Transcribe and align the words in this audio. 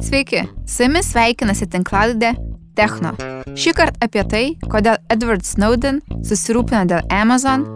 Sveiki, 0.00 0.40
su 0.66 0.82
jumis 0.86 1.10
sveikinasi 1.12 1.66
tinklaladė 1.68 2.30
Techno. 2.78 3.10
Šį 3.58 3.72
kartą 3.76 4.06
apie 4.06 4.22
tai, 4.24 4.42
kodėl 4.72 4.96
Edward 5.12 5.44
Snowden 5.44 5.98
susirūpino 6.24 6.86
dėl 6.88 7.04
Amazon, 7.12 7.66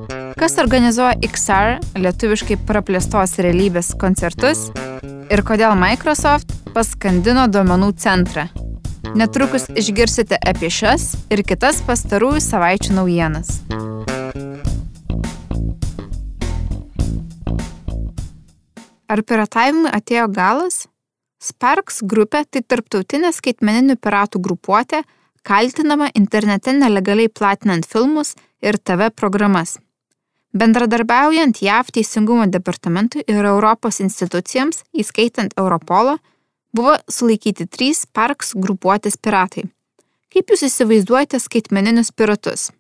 kas 0.40 0.56
organizuoja 0.62 1.18
XR, 1.28 1.82
lietuviškai 2.00 2.56
praplėstos 2.64 3.36
realybės 3.44 3.92
koncertus 4.00 4.70
ir 5.04 5.42
kodėl 5.44 5.76
Microsoft 5.76 6.54
paskandino 6.72 7.44
duomenų 7.52 7.90
centrą. 8.00 8.46
Netrukus 9.14 9.68
išgirsite 9.76 10.40
apie 10.40 10.72
šias 10.72 11.10
ir 11.28 11.44
kitas 11.44 11.82
pastarųjų 11.84 12.40
savaičių 12.40 12.96
naujienas. 13.02 13.60
Ar 19.12 19.20
piratavimui 19.28 19.92
atėjo 19.92 20.26
galas? 20.32 20.86
Sparks 21.44 22.00
grupė 22.08 22.44
tai 22.48 22.62
tarptautinė 22.64 23.28
skaitmeninių 23.36 23.98
piratų 24.00 24.40
grupuotė, 24.46 25.02
kaltinama 25.44 26.08
internete 26.16 26.72
nelegaliai 26.72 27.28
platinant 27.28 27.84
filmus 27.84 28.32
ir 28.64 28.78
TV 28.80 29.10
programas. 29.12 29.76
Bendradarbiaujant 30.54 31.60
JAV 31.60 31.90
Teisingumo 31.96 32.46
departamentui 32.46 33.24
ir 33.26 33.44
Europos 33.44 33.98
institucijams, 34.00 34.84
įskaitant 34.94 35.52
Europolą, 35.60 36.16
buvo 36.72 36.96
sulaikyti 37.10 37.66
trys 37.68 38.04
Sparks 38.06 38.54
grupuotės 38.56 39.18
piratai. 39.20 39.66
Kaip 40.32 40.50
jūs 40.50 40.64
įsivaizduojate 40.70 41.42
skaitmeninius 41.42 42.14
piratus? 42.14 42.70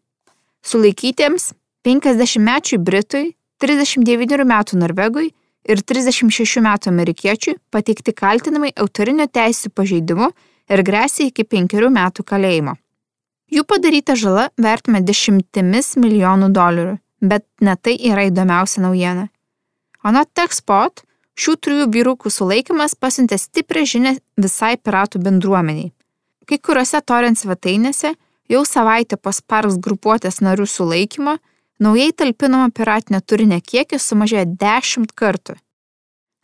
Sulaikytiems 0.64 1.52
50-mečiui 1.84 2.80
Britui, 2.80 3.34
39 3.60 4.46
metų 4.48 4.80
Norvegui 4.80 5.32
ir 5.68 5.82
36 5.82 6.62
metų 6.64 6.90
amerikiečiui 6.92 7.58
pateikti 7.72 8.14
kaltinimai 8.16 8.72
autorinio 8.76 9.26
teisų 9.26 9.72
pažeidimu 9.74 10.30
ir 10.70 10.82
grėsia 10.86 11.28
iki 11.28 11.44
5 11.44 11.88
metų 11.92 12.24
kalėjimo. 12.24 12.76
Jų 13.52 13.64
padaryta 13.68 14.16
žala 14.16 14.48
vertime 14.58 15.02
dešimtimis 15.04 15.94
milijonų 16.00 16.48
dolerių, 16.56 16.94
bet 17.20 17.44
ne 17.60 17.76
tai 17.76 17.96
yra 18.00 18.24
įdomiausia 18.30 18.82
naujiena. 18.82 19.28
Anot 20.04 20.30
TechSpot, 20.36 21.04
šių 21.38 21.54
trijų 21.60 21.88
vyrukų 21.92 22.32
sulaikimas 22.32 22.96
pasiuntė 22.96 23.38
stiprią 23.40 23.84
žinę 23.88 24.14
visai 24.40 24.74
piratų 24.76 25.20
bendruomeniai. 25.24 25.92
Kai 26.48 26.58
kuriuose 26.58 27.00
torrent 27.06 27.40
svetainėse 27.40 28.14
jau 28.52 28.64
savaitę 28.68 29.16
po 29.16 29.32
Sparks 29.32 29.78
grupuotės 29.80 30.42
narių 30.44 30.66
sulaikymo 30.68 31.38
naujai 31.78 32.12
talpinamo 32.12 32.70
piratinio 32.70 33.20
turinio 33.20 33.60
kiekis 33.60 34.06
sumažėjo 34.10 34.44
10 34.60 35.12
kartų. 35.16 35.56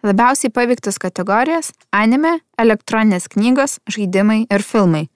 Labiausiai 0.02 0.50
paveiktos 0.50 0.98
kategorijos- 0.98 1.72
anime, 2.02 2.40
elektroninės 2.58 3.28
knygos, 3.28 3.78
žaidimai 3.86 4.46
ir 4.50 4.62
filmai. 4.62 5.08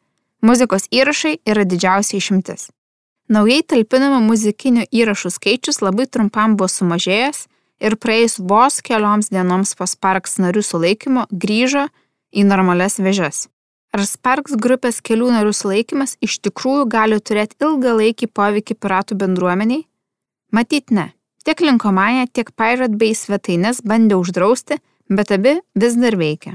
Muzikos 0.42 0.88
įrašai 0.92 1.38
yra 1.46 1.64
didžiausia 1.64 2.18
išimtis. 2.20 2.70
Naujai 3.28 3.62
talpinamų 3.62 4.20
muzikinių 4.28 4.84
įrašų 4.92 5.30
skaičius 5.32 5.80
labai 5.80 6.04
trumpam 6.06 6.56
buvo 6.56 6.68
sumažėjęs 6.68 7.46
ir 7.80 7.96
praėjus 7.96 8.36
vos 8.38 8.82
kelioms 8.82 9.30
dienoms 9.32 9.74
po 9.74 9.86
Sparks 9.86 10.36
narių 10.36 10.62
sulaikymo 10.62 11.24
grįžo 11.32 11.88
į 12.36 12.44
normales 12.44 12.98
vėžes. 12.98 13.48
Ar 13.94 14.04
Sparks 14.04 14.56
grupės 14.58 15.00
kelių 15.00 15.30
narių 15.32 15.54
sulaikymas 15.54 16.16
iš 16.20 16.40
tikrųjų 16.44 16.84
gali 16.90 17.20
turėti 17.20 17.56
ilgalaikį 17.62 18.26
poveikį 18.26 18.74
piratų 18.74 19.16
bendruomeniai? 19.16 19.86
Matyt 20.54 20.92
ne. 20.94 21.08
Tiek 21.42 21.60
Linkomanė, 21.60 22.28
tiek 22.30 22.52
Pirate 22.54 22.94
Bay 22.94 23.14
svetainės 23.18 23.80
bandė 23.82 24.14
uždrausti, 24.20 24.78
bet 25.10 25.32
abi 25.34 25.56
vis 25.74 25.96
dar 25.98 26.14
veikia. 26.20 26.54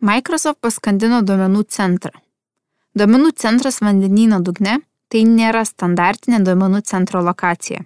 Microsoft 0.00 0.60
paskandino 0.62 1.20
duomenų 1.26 1.64
centrą. 1.74 2.14
Duomenų 2.94 3.32
centras 3.42 3.80
vandenyno 3.82 4.38
dugne 4.46 4.78
tai 5.10 5.24
nėra 5.26 5.64
standartinė 5.66 6.40
duomenų 6.46 6.84
centro 6.86 7.20
lokacija. 7.26 7.82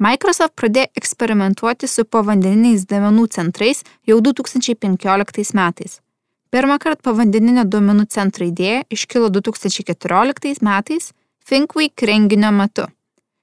Microsoft 0.00 0.56
pradėjo 0.56 0.88
eksperimentuoti 0.96 1.90
su 1.90 2.06
povandeniniais 2.08 2.86
duomenų 2.88 3.28
centrais 3.34 3.84
jau 4.08 4.18
2015 4.24 5.54
metais. 5.58 6.00
Pirmą 6.48 6.78
kartą 6.80 7.10
povandeninio 7.10 7.66
duomenų 7.68 8.08
centro 8.08 8.48
idėja 8.48 8.86
iškilo 8.88 9.28
2014 9.34 10.64
metais 10.64 11.12
Think 11.48 11.76
Week 11.76 12.02
renginio 12.02 12.50
metu. 12.52 12.82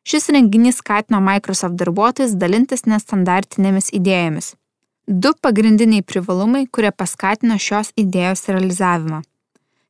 Šis 0.03 0.29
renginys 0.29 0.77
skatino 0.77 1.17
Microsoft 1.25 1.73
darbuotojus 1.79 2.35
dalintis 2.37 2.83
nestandartinėmis 2.85 3.87
idėjomis. 3.97 4.51
Du 5.07 5.31
pagrindiniai 5.41 6.03
privalumai, 6.05 6.67
kurie 6.69 6.91
paskatino 6.93 7.55
šios 7.57 7.89
idėjos 7.97 8.43
realizavimą. 8.51 9.23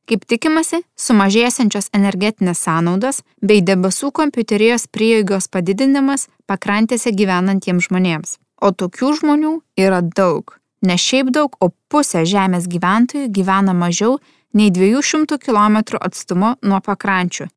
Kaip 0.08 0.24
tikimasi, 0.32 0.80
sumažėsiančios 0.96 1.90
energetinės 1.98 2.62
sąnaudos 2.64 3.20
bei 3.42 3.60
debesų 3.60 4.08
kompiuterijos 4.16 4.86
prieigos 4.88 5.50
padidinimas 5.52 6.24
pakrantėse 6.48 7.12
gyvenantiems 7.12 7.90
žmonėms. 7.90 8.38
O 8.64 8.72
tokių 8.72 9.10
žmonių 9.18 9.52
yra 9.76 10.00
daug. 10.00 10.56
Ne 10.80 10.96
šiaip 10.96 11.34
daug, 11.36 11.60
o 11.60 11.68
pusė 11.92 12.24
Žemės 12.24 12.64
gyventojų 12.64 13.28
gyvena 13.28 13.76
mažiau 13.76 14.16
nei 14.56 14.72
200 14.72 15.36
km 15.36 16.00
atstumu 16.00 16.54
nuo 16.64 16.80
pakrančių 16.80 17.50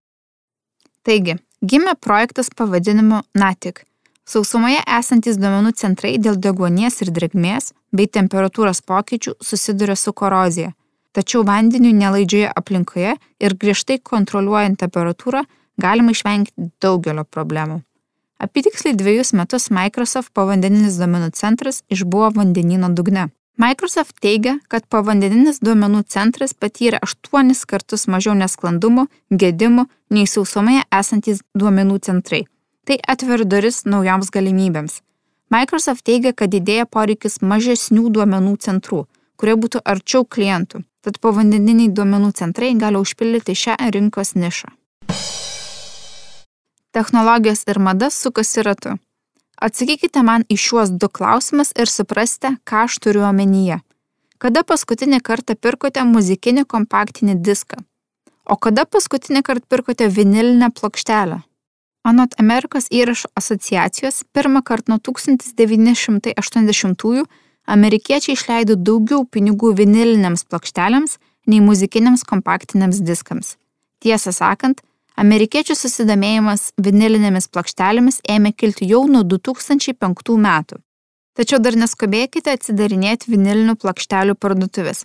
Taigi, 1.04 1.38
gimė 1.64 1.96
projektas 2.00 2.50
pavadinimu 2.56 3.22
NATIC- 3.36 3.84
sausumoje 4.32 4.82
esantis 5.00 5.38
duomenų 5.38 5.74
centrai 5.76 6.18
dėl 6.18 6.36
deguonies 6.36 7.02
ir 7.02 7.12
drėgmės 7.12 7.72
bei 7.92 8.08
temperatūros 8.08 8.82
pokyčių 8.82 9.36
susiduria 9.42 9.96
su 9.96 10.14
korozija. 10.14 10.74
Tačiau 11.14 11.44
vandeniu 11.44 11.92
nelaidžioje 11.94 12.52
aplinkoje 12.56 13.16
ir 13.40 13.56
griežtai 13.56 13.98
kontroliuojant 14.04 14.78
temperatūrą 14.78 15.44
galima 15.78 16.12
išvengti 16.12 16.70
daugelio 16.82 17.24
problemų. 17.26 17.82
Apitiksliai 18.40 18.96
dviejus 18.96 19.34
metus 19.34 19.70
Microsoft 19.70 20.32
povandeninis 20.34 21.00
duomenų 21.00 21.34
centras 21.36 21.82
išbuvo 21.92 22.30
vandenino 22.38 22.88
dugne. 22.96 23.30
Microsoft 23.60 24.22
teigia, 24.24 24.54
kad 24.72 24.86
povandeninis 24.88 25.58
duomenų 25.60 26.06
centras 26.08 26.54
patyrė 26.56 27.02
aštuonis 27.04 27.66
kartus 27.68 28.06
mažiau 28.08 28.32
nesklandumų, 28.40 29.04
gedimų 29.36 29.84
nei 30.16 30.30
sausumoje 30.32 30.86
esantys 30.96 31.42
duomenų 31.60 31.98
centrai. 32.08 32.46
Tai 32.88 32.96
atveria 33.04 33.44
duris 33.44 33.82
naujoms 33.84 34.32
galimybėms. 34.32 35.02
Microsoft 35.52 36.06
teigia, 36.08 36.32
kad 36.32 36.54
didėja 36.56 36.86
poreikis 36.88 37.42
mažesnių 37.44 38.06
duomenų 38.16 38.56
centrų, 38.64 39.02
kurie 39.36 39.58
būtų 39.60 39.84
arčiau 39.84 40.24
klientų, 40.24 40.86
tad 41.04 41.20
povandeniniai 41.20 41.92
duomenų 41.92 42.32
centrai 42.40 42.72
gali 42.80 43.04
užpildyti 43.04 43.58
šią 43.60 43.76
rinkos 43.92 44.38
nišą. 44.40 44.72
Technologijos 46.96 47.68
ir 47.68 47.84
mada 47.84 48.08
sukasi 48.08 48.64
ratu. 48.64 48.96
Atsakykite 49.60 50.24
man 50.24 50.48
į 50.48 50.56
šiuos 50.56 50.96
du 50.96 51.12
klausimus 51.12 51.76
ir 51.76 51.92
suprasite, 51.92 52.56
ką 52.64 52.88
aš 52.88 52.96
turiu 53.04 53.28
omenyje. 53.28 53.84
Kada 54.40 54.64
paskutinį 54.64 55.20
kartą 55.20 55.60
pirkote 55.60 56.00
muzikinį 56.08 56.64
kompaktinį 56.64 57.44
diską? 57.44 57.84
O 58.48 58.56
kada 58.56 58.88
paskutinį 58.88 59.44
kartą 59.44 59.68
pirkote 59.68 60.08
vinilinę 60.08 60.72
plokštelę? 60.72 61.44
Anot 62.08 62.40
Amerikos 62.40 62.88
įrašų 62.88 63.36
asociacijos, 63.36 64.24
pirmą 64.32 64.64
kartą 64.64 64.94
nuo 64.94 65.00
1980-ųjų 65.04 67.28
amerikiečiai 67.68 68.38
išleido 68.38 68.80
daugiau 68.80 69.28
pinigų 69.28 69.76
viniliniams 69.76 70.48
plokštelėms 70.48 71.20
nei 71.52 71.60
muzikiniams 71.60 72.24
kompaktiniams 72.24 73.04
diskams. 73.04 73.60
Tiesą 74.00 74.32
sakant, 74.32 74.80
Amerikiečių 75.20 75.76
susidomėjimas 75.76 76.70
vinilinėmis 76.80 77.50
plokštelėmis 77.52 78.22
ėmė 78.24 78.54
kilti 78.56 78.86
jau 78.88 79.02
nuo 79.12 79.26
2005 79.28 80.38
metų. 80.40 80.80
Tačiau 81.36 81.60
dar 81.60 81.76
neskubėkite 81.76 82.54
atsidarinėti 82.56 83.34
vinilinių 83.34 83.76
plokštelių 83.82 84.38
parduotuvės. 84.40 85.04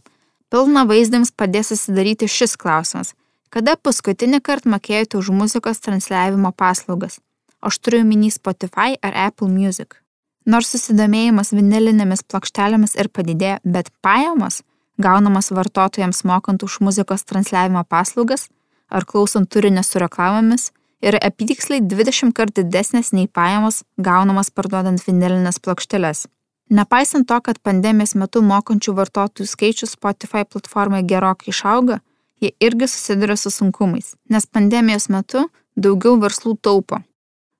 Pilna 0.54 0.84
vaizdams 0.86 1.34
padės 1.34 1.72
susidaryti 1.72 2.30
šis 2.30 2.54
klausimas. 2.54 3.12
Kada 3.50 3.74
paskutinį 3.74 4.38
kartą 4.46 4.70
mokėjote 4.76 5.18
už 5.18 5.32
muzikos 5.34 5.82
transliavimo 5.82 6.54
paslaugas? 6.54 7.18
Aš 7.58 7.82
turiu 7.82 8.04
minį 8.06 8.30
Spotify 8.38 8.94
ar 9.02 9.18
Apple 9.26 9.50
Music. 9.50 9.98
Nors 10.46 10.70
susidomėjimas 10.76 11.50
vinilinėmis 11.56 12.22
plokštelėmis 12.22 12.94
ir 13.00 13.10
padidėjo, 13.10 13.62
bet 13.64 13.90
pajamos, 14.04 14.62
gaunamas 14.94 15.50
vartotojams 15.50 16.22
mokant 16.28 16.62
už 16.62 16.82
muzikos 16.86 17.26
transliavimo 17.26 17.82
paslaugas, 17.88 18.46
ar 18.88 19.04
klausant 19.04 19.50
turinio 19.50 19.82
su 19.82 19.98
reklamomis 19.98 20.70
yra 21.04 21.18
apytiksliai 21.28 21.82
20 21.84 22.32
kart 22.36 22.54
didesnės 22.56 23.12
nei 23.12 23.28
pajamos 23.28 23.82
gaunamas 23.96 24.50
parduodant 24.50 25.02
vinilinės 25.06 25.60
plokšteles. 25.60 26.26
Nepaisant 26.70 27.28
to, 27.28 27.40
kad 27.44 27.60
pandemijos 27.60 28.14
metu 28.16 28.40
mokančių 28.42 28.94
vartotojų 28.96 29.48
skaičius 29.48 29.96
Spotify 29.98 30.46
platformoje 30.48 31.04
gerokai 31.10 31.52
išauga, 31.52 31.98
jie 32.40 32.54
irgi 32.60 32.88
susiduria 32.88 33.36
su 33.36 33.52
sunkumais, 33.52 34.14
nes 34.32 34.46
pandemijos 34.46 35.10
metu 35.12 35.44
daugiau 35.76 36.16
verslų 36.22 36.56
taupo. 36.62 37.02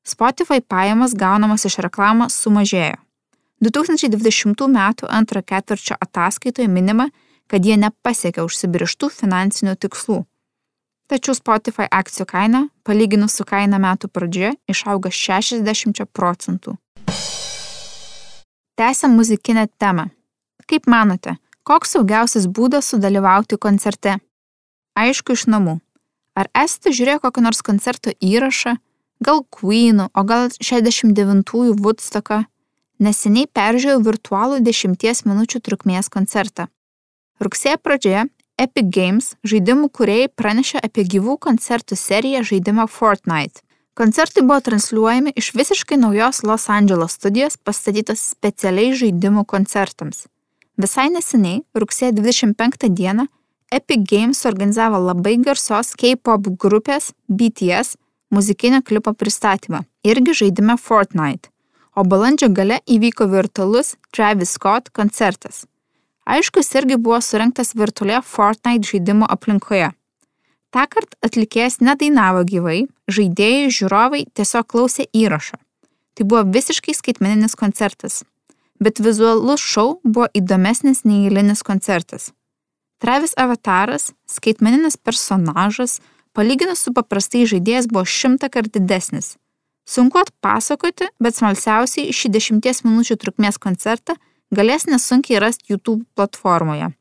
Spotify 0.04 0.60
pajamos 0.60 1.14
gaunamos 1.16 1.64
iš 1.68 1.78
reklamos 1.84 2.36
sumažėjo. 2.40 2.96
2020 3.64 4.66
m. 4.68 4.80
antro 5.08 5.42
ketvirčio 5.42 5.96
ataskaitoje 6.00 6.68
minima, 6.68 7.08
kad 7.46 7.64
jie 7.64 7.76
nepasiekė 7.80 8.44
užsibrieštų 8.44 9.08
finansinių 9.12 9.76
tikslų. 9.80 10.24
Tačiau 11.04 11.36
Spotify 11.36 11.84
akcijų 11.92 12.24
kaina, 12.30 12.60
palyginus 12.80 13.34
su 13.36 13.44
kaina 13.44 13.76
metų 13.76 14.08
pradžioje, 14.08 14.54
išauga 14.72 15.10
60 15.12 16.00
procentų. 16.16 16.78
Tęsiam 18.74 19.12
muzikinę 19.12 19.66
temą. 19.78 20.08
Kaip 20.66 20.88
manote, 20.88 21.36
koks 21.62 21.92
saugiausias 21.94 22.48
būdas 22.48 22.88
sudalyvauti 22.88 23.58
koncerte? 23.60 24.16
Aišku, 24.96 25.36
iš 25.36 25.44
namų. 25.52 25.76
Ar 26.34 26.48
esate 26.56 26.90
žiūrėję 26.96 27.20
kokį 27.22 27.44
nors 27.44 27.60
koncerto 27.62 28.10
įrašą, 28.24 28.74
gal 29.20 29.44
Queenų, 29.52 30.08
o 30.08 30.24
gal 30.24 30.48
69-ųjų 30.56 31.76
Woodstocką? 31.84 32.46
Neseniai 33.04 33.46
peržiūrėjau 33.46 34.00
virtualų 34.08 34.62
10 34.64 35.26
minučių 35.28 35.60
trukmės 35.60 36.08
koncertą. 36.08 36.66
Rugsėjo 37.42 37.78
pradžioje 37.82 38.24
Epic 38.54 38.86
Games 38.94 39.32
žaidimų 39.42 39.88
kuriejai 39.90 40.28
pranešė 40.30 40.78
apie 40.86 41.02
gyvų 41.10 41.40
koncertų 41.42 41.96
seriją 41.98 42.44
žaidimą 42.46 42.84
Fortnite. 42.86 43.64
Koncertai 43.98 44.44
buvo 44.46 44.60
transliuojami 44.62 45.32
iš 45.34 45.48
visiškai 45.58 45.98
naujos 45.98 46.44
Los 46.46 46.68
Angeles 46.70 47.16
studijos 47.18 47.58
pastatytos 47.58 48.22
specialiai 48.36 48.94
žaidimų 48.94 49.42
koncertams. 49.50 50.28
Visai 50.78 51.08
neseniai, 51.10 51.64
rugsėjo 51.74 52.14
25 52.20 52.88
dieną, 52.94 53.26
Epic 53.74 54.06
Games 54.06 54.46
organizavo 54.46 55.02
labai 55.02 55.34
garsios 55.42 55.90
K-pop 55.98 56.46
grupės 56.54 57.10
BTS 57.26 57.96
muzikinio 58.30 58.82
klipo 58.86 59.14
pristatymą, 59.18 59.82
irgi 60.06 60.38
žaidime 60.44 60.78
Fortnite, 60.78 61.50
o 61.98 62.06
balandžio 62.06 62.54
gale 62.54 62.78
įvyko 62.86 63.26
virtualus 63.34 63.96
Travis 64.14 64.54
Scott 64.54 64.94
koncertas. 64.94 65.64
Aišku, 66.24 66.62
jis 66.62 66.74
irgi 66.80 66.96
buvo 66.96 67.20
surinktas 67.20 67.74
virtualioje 67.76 68.22
Fortnite 68.24 68.88
žaidimo 68.88 69.28
aplinkoje. 69.28 69.90
Ta 70.72 70.86
kart 70.90 71.12
atlikėjas 71.22 71.78
nedainavo 71.84 72.42
gyvai, 72.48 72.86
žaidėjai 73.12 73.68
žiūrovai 73.76 74.24
tiesiog 74.34 74.66
klausė 74.66 75.06
įrašą. 75.14 75.60
Tai 76.14 76.24
buvo 76.30 76.42
visiškai 76.56 76.94
skaitmeninis 76.96 77.54
koncertas. 77.58 78.22
Bet 78.82 78.98
vizualus 79.04 79.62
šou 79.62 80.00
buvo 80.02 80.26
įdomesnis 80.34 81.04
nei 81.04 81.28
eilinis 81.28 81.62
koncertas. 81.62 82.32
Travis 82.98 83.36
avataras, 83.36 84.12
skaitmeninis 84.26 84.96
personažas, 84.96 86.00
palyginus 86.32 86.82
su 86.86 86.94
paprastai 86.96 87.44
žaidėjas 87.46 87.90
buvo 87.90 88.06
šimtą 88.08 88.48
kartų 88.50 88.80
didesnis. 88.80 89.34
Sunku 89.84 90.22
atpasakoti, 90.22 91.10
bet 91.20 91.36
smalsiausiai 91.36 92.14
šį 92.16 92.30
dešimties 92.38 92.82
minučių 92.86 93.18
trukmės 93.20 93.60
koncertą 93.60 94.16
galės 94.56 94.86
nesunkiai 94.90 95.40
rasti 95.42 95.72
YouTube 95.74 96.04
platformoje. 96.14 96.92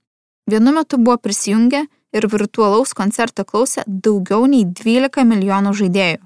Vienu 0.49 0.73
metu 0.75 0.99
buvo 0.99 1.17
prisijungę 1.17 1.85
ir 2.13 2.27
virtualaus 2.29 2.93
koncerto 2.97 3.45
klausė 3.47 3.83
daugiau 3.87 4.45
nei 4.49 4.65
12 4.65 5.25
milijonų 5.29 5.73
žaidėjų. 5.79 6.21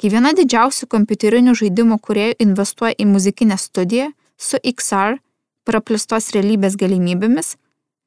Kai 0.00 0.10
viena 0.10 0.32
didžiausių 0.34 0.88
kompiuterinių 0.90 1.54
žaidimų 1.58 1.98
kuriejų 2.02 2.38
investuoja 2.42 2.96
į 2.98 3.06
muzikinę 3.10 3.58
studiją 3.58 4.10
su 4.36 4.58
XR 4.58 5.18
praplistos 5.64 6.32
realybės 6.34 6.76
galimybėmis, 6.80 7.54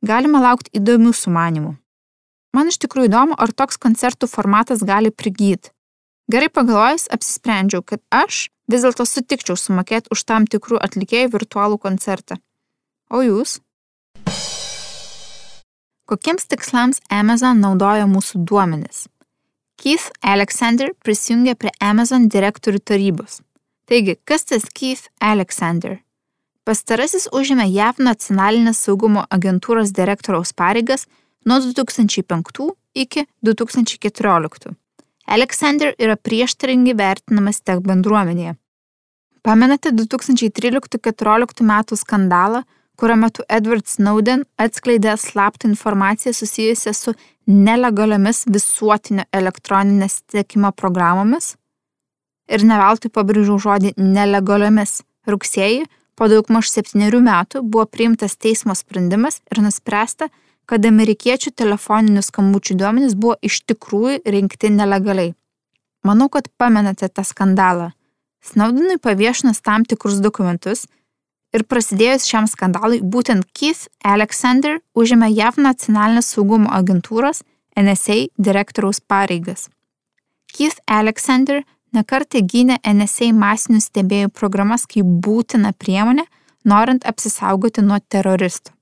galima 0.06 0.42
laukti 0.44 0.74
įdomių 0.78 1.14
sumanimų. 1.16 1.74
Man 2.56 2.72
iš 2.72 2.80
tikrųjų 2.84 3.10
įdomu, 3.12 3.38
ar 3.38 3.54
toks 3.54 3.80
koncertų 3.82 4.30
formatas 4.32 4.84
gali 4.86 5.12
prigyti. 5.12 5.72
Gerai 6.32 6.50
pagalvojus, 6.52 7.08
apsisprendžiau, 7.14 7.84
kad 7.88 8.02
aš 8.12 8.48
vis 8.72 8.84
dėlto 8.86 9.06
sutikčiau 9.08 9.58
sumokėti 9.60 10.12
už 10.14 10.24
tam 10.28 10.48
tikrų 10.48 10.80
atlikėjų 10.84 11.32
virtualų 11.36 11.80
koncertą. 11.82 12.38
O 13.10 13.24
jūs? 13.24 13.60
Kokiems 16.08 16.48
tikslams 16.48 17.02
Amazon 17.12 17.60
naudoja 17.64 18.08
mūsų 18.08 18.44
duomenis? 18.48 19.08
Keith 19.78 20.10
Alexander 20.22 20.94
prisijungė 21.04 21.56
prie 21.60 21.72
Amazon 21.84 22.30
direktorių 22.32 22.80
tarybos. 22.80 23.42
Taigi, 23.88 24.18
kas 24.26 24.48
tas 24.48 24.66
Keith 24.74 25.12
Alexander? 25.22 26.00
Pastarasis 26.68 27.30
užėmė 27.32 27.68
JAV 27.72 28.02
nacionalinės 28.04 28.82
saugumo 28.84 29.24
agentūros 29.32 29.94
direktoriaus 29.96 30.52
pareigas 30.52 31.06
nuo 31.48 31.62
2005 31.64 32.74
iki 32.96 33.24
2014. 33.46 34.74
Alexander 35.28 35.92
yra 36.00 36.16
prieštaringai 36.16 36.96
vertinamas 36.96 37.60
tech 37.60 37.84
bendruomenėje. 37.84 38.56
Pamenate 39.44 39.92
2013-2014 39.96 41.64
metų 41.68 41.98
skandalą, 42.00 42.64
kurio 43.00 43.18
metu 43.20 43.44
Edward 43.52 43.88
Snowden 43.88 44.46
atskleidė 44.60 45.18
slaptą 45.20 45.70
informaciją 45.70 46.34
susijusią 46.34 46.94
su 46.96 47.14
nelegaliomis 47.48 48.46
visuotinio 48.48 49.28
elektroninės 49.36 50.22
tiekimo 50.32 50.72
programomis? 50.72 51.56
Ir 52.48 52.64
neveltui 52.64 53.12
pabrėžiau 53.12 53.60
žodį 53.60 53.94
nelegaliomis. 54.00 55.02
Rugsėjį, 55.28 55.84
po 56.16 56.30
daugmaž 56.32 56.72
septyniarių 56.72 57.20
metų, 57.26 57.62
buvo 57.68 57.84
priimtas 57.92 58.38
teismo 58.40 58.72
sprendimas 58.80 59.42
ir 59.52 59.60
nuspręsta, 59.60 60.30
kad 60.68 60.86
amerikiečių 60.86 61.54
telefoninių 61.56 62.22
skambučių 62.28 62.76
duomenys 62.82 63.16
buvo 63.16 63.38
iš 63.42 63.62
tikrųjų 63.70 64.20
rinkti 64.36 64.72
nelegaliai. 64.76 65.34
Manau, 66.04 66.28
kad 66.30 66.50
pamenate 66.60 67.08
tą 67.10 67.24
skandalą. 67.26 67.92
Snowdenui 68.44 69.00
paviešinus 69.02 69.64
tam 69.64 69.86
tikrus 69.88 70.20
dokumentus 70.24 70.86
ir 71.56 71.64
prasidėjus 71.64 72.28
šiam 72.28 72.48
skandalui, 72.52 73.00
būtent 73.02 73.48
Keith 73.56 73.88
Alexander 74.04 74.80
užėmė 74.96 75.32
JAV 75.32 75.60
nacionalinės 75.64 76.32
saugumo 76.36 76.72
agentūros 76.76 77.44
NSA 77.80 78.28
direktoriaus 78.38 79.00
pareigas. 79.00 79.68
Keith 80.54 80.80
Alexander 80.88 81.64
nekartą 81.96 82.44
gynė 82.44 82.80
NSA 82.84 83.32
masinių 83.34 83.82
stebėjų 83.84 84.32
programas 84.36 84.88
kaip 84.90 85.08
būtina 85.26 85.74
priemonė, 85.74 86.28
norint 86.68 87.06
apsisaugoti 87.08 87.84
nuo 87.84 88.00
teroristų. 88.12 88.77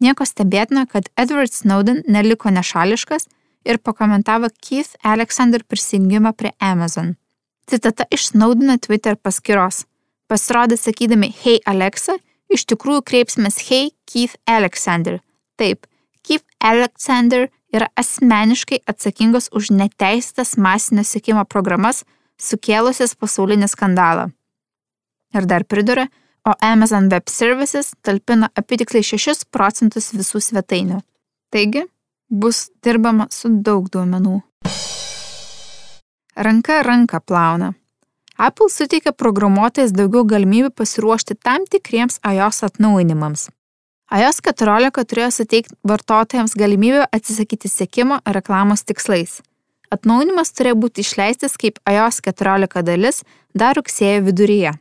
Nieko 0.00 0.26
stebėtina, 0.28 0.84
kad 0.86 1.08
Edward 1.16 1.52
Snowden 1.52 2.02
neliko 2.08 2.50
nešališkas 2.52 3.28
ir 3.64 3.78
pakomentavo 3.78 4.50
Keith 4.60 4.96
Alexander 5.02 5.64
prisijungimą 5.64 6.32
prie 6.36 6.52
Amazon. 6.60 7.14
Citata 7.66 8.04
iš 8.10 8.30
Snowdeno 8.30 8.76
Twitter 8.78 9.16
paskyros. 9.16 9.84
Pasirodė 10.28 10.76
sakydami 10.78 11.32
Hey 11.42 11.60
Alexa, 11.66 12.18
iš 12.52 12.66
tikrųjų 12.70 13.02
kreipsimės 13.08 13.58
Hey 13.68 13.90
Keith 14.06 14.36
Alexander. 14.46 15.20
Taip, 15.56 15.86
Keith 16.22 16.44
Alexander 16.60 17.48
yra 17.74 17.88
asmeniškai 17.98 18.82
atsakingas 18.90 19.48
už 19.52 19.72
neteisėtas 19.74 20.56
masinio 20.60 21.04
sėkimo 21.06 21.44
programas, 21.48 22.04
sukėlusias 22.38 23.16
pasaulinį 23.16 23.68
skandalą. 23.72 24.28
Ir 25.34 25.46
dar 25.48 25.64
priduria, 25.64 26.06
o 26.46 26.54
Amazon 26.60 27.08
Web 27.12 27.28
Services 27.28 27.92
talpina 28.02 28.48
apytiksliai 28.54 29.02
6 29.02 29.48
procentus 29.50 30.12
visų 30.14 30.40
svetainių. 30.40 31.00
Taigi, 31.50 31.82
bus 32.30 32.68
dirbama 32.84 33.26
su 33.30 33.50
daug 33.50 33.88
duomenų. 33.90 34.38
Ranka 36.36 36.82
ranka 36.82 37.20
plauna. 37.20 37.72
Apple 38.36 38.68
suteikia 38.68 39.14
programuotojas 39.16 39.94
daugiau 39.96 40.26
galimybių 40.28 40.70
pasiruošti 40.76 41.38
tam 41.40 41.64
tikriems 41.64 42.20
iOS 42.20 42.62
atnaujinimams. 42.68 43.48
iOS 44.12 44.40
14 44.44 45.04
turėjo 45.10 45.30
suteikti 45.32 45.74
vartotojams 45.82 46.54
galimybę 46.54 47.08
atsisakyti 47.10 47.68
sėkimo 47.72 48.20
reklamos 48.26 48.84
tikslais. 48.84 49.40
Atnaujinimas 49.90 50.52
turėjo 50.52 50.76
būti 50.82 51.00
išleistas 51.00 51.56
kaip 51.56 51.80
iOS 51.88 52.20
14 52.20 52.82
dalis 52.82 53.22
dar 53.54 53.74
rugsėjo 53.74 54.26
viduryje. 54.28 54.76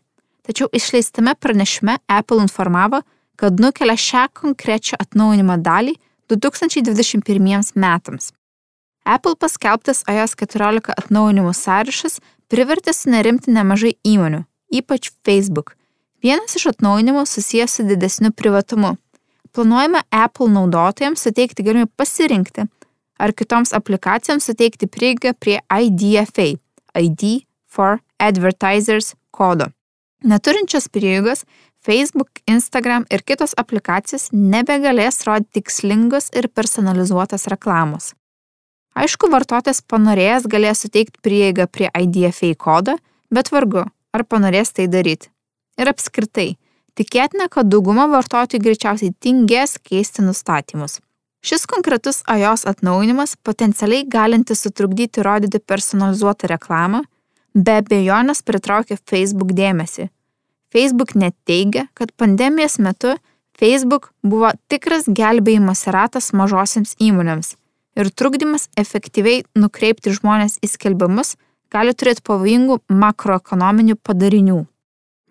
Tačiau 0.46 0.70
išleistame 0.74 1.36
pranešime 1.36 1.98
Apple 2.08 2.42
informavo, 2.42 3.02
kad 3.36 3.60
nukelia 3.60 3.98
šią 3.98 4.28
konkrečią 4.34 5.00
atnaujinimo 5.02 5.58
dalį 5.58 5.96
2021 6.30 7.74
metams. 7.76 8.32
Apple 9.06 9.36
paskelbtas 9.38 10.04
iOS 10.10 10.34
14 10.40 10.94
atnaujinimų 10.98 11.54
sąrašas 11.54 12.20
privertė 12.50 12.94
sunerimti 12.94 13.54
nemažai 13.54 13.94
įmonių, 14.06 14.44
ypač 14.74 15.12
Facebook. 15.26 15.76
Vienas 16.26 16.56
iš 16.58 16.72
atnaujinimų 16.74 17.26
susijęs 17.30 17.78
su 17.78 17.86
didesniu 17.86 18.32
privatumu. 18.34 18.96
Planuojama 19.54 20.02
Apple 20.10 20.50
naudotojams 20.54 21.22
suteikti 21.22 21.64
galimybę 21.64 21.94
pasirinkti, 21.98 22.66
ar 23.22 23.34
kitoms 23.34 23.74
aplikacijoms 23.78 24.50
suteikti 24.50 24.90
prieigą 24.90 25.36
prie 25.38 25.62
IDFA, 25.70 26.56
ID 26.98 27.46
for 27.70 28.02
Advertisers 28.18 29.14
kodo. 29.32 29.70
Neturinčios 30.26 30.90
prieigos 30.90 31.46
Facebook, 31.86 32.42
Instagram 32.50 33.06
ir 33.14 33.22
kitos 33.22 33.54
aplikacijos 33.62 34.32
nebegalės 34.34 35.22
rodyti 35.28 35.62
tikslingos 35.62 36.32
ir 36.34 36.50
personalizuotos 36.50 37.46
reklamos. 37.52 38.14
Aišku, 38.96 39.30
vartotojas 39.30 39.84
panorėjęs 39.86 40.50
galės 40.50 40.82
suteikti 40.86 41.22
prieigą 41.22 41.70
prie 41.70 41.92
IDFA 41.94 42.56
kodą, 42.58 42.98
bet 43.30 43.52
vargu, 43.54 43.86
ar 44.16 44.24
panorės 44.26 44.72
tai 44.74 44.88
daryti. 44.90 45.30
Ir 45.76 45.92
apskritai, 45.92 46.56
Tikėtina, 46.96 47.50
kad 47.52 47.68
dauguma 47.68 48.06
vartotojų 48.08 48.62
greičiausiai 48.64 49.12
tingės 49.20 49.76
keisti 49.84 50.24
nustatymus. 50.24 51.02
Šis 51.46 51.68
konkretus 51.68 52.22
iOS 52.32 52.64
atnaujinimas 52.72 53.36
potencialiai 53.44 54.06
galinti 54.08 54.56
sutrukdyti 54.56 55.26
rodyti 55.28 55.60
personalizuotą 55.60 56.48
reklamą, 56.54 57.04
be 57.54 57.76
abejonės 57.82 58.42
pritraukia 58.48 58.96
Facebook 59.12 59.52
dėmesį. 59.58 60.08
Facebook 60.76 61.16
net 61.16 61.38
teigia, 61.48 61.88
kad 61.96 62.12
pandemijos 62.20 62.82
metu 62.84 63.16
Facebook 63.56 64.10
buvo 64.20 64.50
tikras 64.68 65.08
gelbėjimas 65.08 65.86
ratas 65.96 66.34
mažosiams 66.36 66.98
įmonėms 67.00 67.54
ir 67.96 68.12
trukdymas 68.12 68.68
efektyviai 68.80 69.46
nukreipti 69.56 70.12
žmonės 70.18 70.60
į 70.60 70.74
skelbimus 70.74 71.36
gali 71.72 71.96
turėti 71.96 72.24
pavojingų 72.28 72.82
makroekonominių 72.92 73.96
padarinių. 74.04 74.66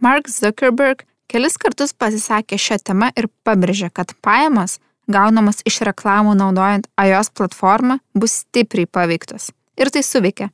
Mark 0.01 0.33
Zuckerberg 0.33 1.05
kelis 1.29 1.59
kartus 1.61 1.93
pasisakė 1.93 2.59
šią 2.61 2.81
temą 2.89 3.11
ir 3.17 3.29
pabrėžė, 3.45 3.93
kad 3.93 4.17
pajamas 4.25 4.79
gaunamas 5.09 5.61
iš 5.69 5.83
reklamų 5.89 6.35
naudojant 6.41 6.89
iOS 7.01 7.33
platformą 7.37 8.01
bus 8.17 8.41
stipriai 8.45 8.89
paveiktos. 8.89 9.53
Ir 9.77 9.91
tai 9.93 10.05
suveikia. 10.07 10.51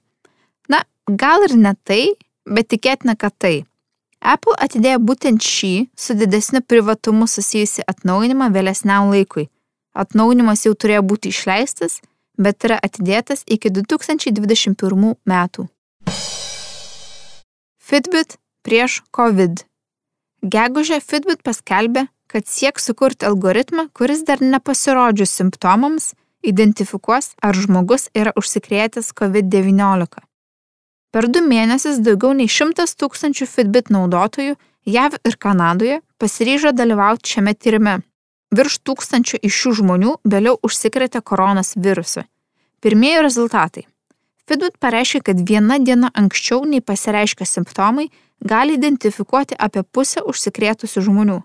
Na, 0.71 0.83
gal 1.07 1.47
ir 1.47 1.55
ne 1.55 1.75
tai, 1.87 2.03
bet 2.47 2.71
tikėtina, 2.75 3.15
kad 3.15 3.37
tai. 3.39 3.57
Apple 4.21 4.55
atidėjo 4.61 5.01
būtent 5.01 5.41
šį 5.41 5.73
su 5.97 6.15
didesniu 6.15 6.61
privatumu 6.61 7.27
susijusi 7.29 7.85
atnaujinimą 7.89 8.51
vėlesniam 8.53 9.09
laikui. 9.09 9.49
Atnaujinimas 9.97 10.67
jau 10.67 10.75
turėjo 10.77 11.03
būti 11.09 11.33
išleistas, 11.33 11.99
bet 12.39 12.65
yra 12.69 12.77
atidėtas 12.85 13.43
iki 13.49 13.73
2021 13.73 15.17
metų. 15.25 15.67
Fitbit 17.81 18.37
prieš 18.63 19.01
COVID. 19.17 19.65
Gegužė 20.47 21.01
Fitbit 21.03 21.43
paskelbė, 21.43 22.07
kad 22.31 22.47
sieks 22.47 22.87
sukurti 22.87 23.27
algoritmą, 23.27 23.89
kuris 23.97 24.23
dar 24.29 24.45
nepasirodžius 24.45 25.33
simptomams 25.41 26.13
identifikuos, 26.47 27.35
ar 27.43 27.57
žmogus 27.57 28.09
yra 28.17 28.33
užsikrėtęs 28.39 29.13
COVID-19. 29.17 30.30
Per 31.11 31.27
du 31.27 31.43
mėnesius 31.43 31.99
daugiau 32.07 32.35
nei 32.39 32.47
šimtas 32.47 32.95
tūkstančių 32.95 33.47
Fitbit 33.51 33.91
naudotojų 33.91 34.55
JAV 34.87 35.17
ir 35.27 35.37
Kanadoje 35.43 36.01
pasiryžo 36.23 36.71
dalyvauti 36.71 37.35
šiame 37.35 37.55
tyrime. 37.59 37.97
Virš 38.55 38.79
tūkstančių 38.87 39.41
iš 39.47 39.57
šių 39.63 39.73
žmonių 39.81 40.13
vėliau 40.27 40.59
užsikrėtė 40.67 41.23
koronas 41.27 41.75
virusu. 41.77 42.23
Pirmieji 42.81 43.23
rezultatai. 43.27 43.85
Fitbit 44.47 44.79
pareiškė, 44.83 45.21
kad 45.27 45.43
viena 45.47 45.79
diena 45.79 46.11
anksčiau 46.15 46.63
nei 46.67 46.81
pasireiškia 46.83 47.47
simptomai 47.47 48.09
gali 48.41 48.75
identifikuoti 48.79 49.59
apie 49.59 49.83
pusę 49.83 50.23
užsikrėtusių 50.27 51.03
žmonių. 51.07 51.41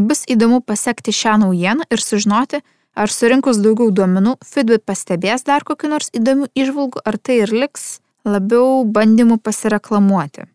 Bus 0.00 0.24
įdomu 0.28 0.60
pasiekti 0.60 1.12
šią 1.12 1.36
naujieną 1.44 1.86
ir 1.92 2.00
sužinoti, 2.02 2.60
ar 2.96 3.12
surinkus 3.12 3.60
daugiau 3.60 3.92
duomenų 3.92 4.38
Fitbit 4.44 4.84
pastebės 4.88 5.44
dar 5.44 5.64
kokiu 5.64 5.92
nors 5.92 6.10
įdomiu 6.12 6.48
išvalgu, 6.56 7.04
ar 7.04 7.20
tai 7.20 7.42
ir 7.44 7.52
liks 7.52 8.00
labiau 8.24 8.84
bandymų 8.88 9.38
pasireklamuoti. 9.44 10.48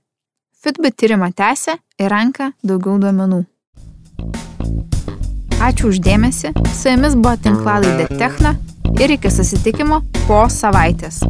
Fitbit 0.60 0.98
tyrimą 1.00 1.30
tęsia 1.32 1.78
ir 2.00 2.12
renka 2.12 2.52
daugiau 2.66 2.98
duomenų. 3.00 3.44
Ačiū 5.60 5.92
uždėmesi, 5.92 6.54
su 6.72 6.92
jumis 6.92 7.16
buvo 7.20 7.36
tinklalaidė 7.44 8.10
Techna 8.20 8.56
ir 9.00 9.16
iki 9.16 9.32
susitikimo 9.32 10.02
po 10.26 10.46
savaitės. 10.52 11.22